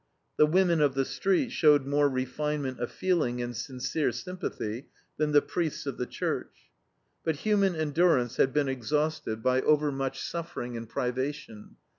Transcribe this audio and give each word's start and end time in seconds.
The 0.37 0.47
women 0.47 0.81
of 0.81 0.95
the 0.95 1.05
street 1.05 1.51
showed 1.51 1.85
more 1.85 2.09
refinement 2.09 2.79
of 2.79 2.91
feeling 2.91 3.39
and 3.39 3.55
sincere 3.55 4.11
sympathy 4.11 4.87
than 5.17 5.31
the 5.31 5.43
priests 5.43 5.85
of 5.85 5.97
the 5.99 6.07
Church. 6.07 6.71
But 7.23 7.35
human 7.45 7.75
endurance 7.75 8.37
had 8.37 8.51
been 8.51 8.67
exhausted 8.67 9.43
by 9.43 9.61
overmuch 9.61 10.19
suffering 10.19 10.75
and 10.75 10.89
privation. 10.89 11.75